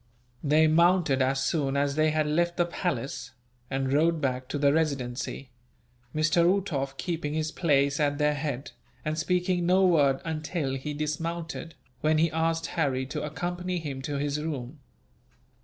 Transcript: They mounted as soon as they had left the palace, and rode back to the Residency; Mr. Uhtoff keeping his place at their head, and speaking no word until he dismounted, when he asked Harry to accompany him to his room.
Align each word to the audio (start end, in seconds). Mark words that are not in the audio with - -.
They 0.43 0.65
mounted 0.65 1.21
as 1.21 1.43
soon 1.43 1.77
as 1.77 1.93
they 1.93 2.09
had 2.09 2.25
left 2.25 2.57
the 2.57 2.65
palace, 2.65 3.33
and 3.69 3.93
rode 3.93 4.19
back 4.19 4.47
to 4.47 4.57
the 4.57 4.73
Residency; 4.73 5.51
Mr. 6.15 6.43
Uhtoff 6.43 6.97
keeping 6.97 7.35
his 7.35 7.51
place 7.51 7.99
at 7.99 8.17
their 8.17 8.33
head, 8.33 8.71
and 9.05 9.15
speaking 9.15 9.67
no 9.67 9.85
word 9.85 10.19
until 10.25 10.73
he 10.73 10.95
dismounted, 10.95 11.75
when 11.99 12.17
he 12.17 12.31
asked 12.31 12.65
Harry 12.65 13.05
to 13.05 13.21
accompany 13.21 13.77
him 13.77 14.01
to 14.01 14.15
his 14.17 14.41
room. 14.41 14.79